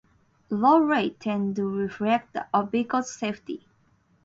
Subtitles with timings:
[0.49, 3.67] Low rates tend to reflect a vehicle's safety.